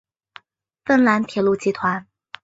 [0.83, 2.07] 芬兰铁路集团。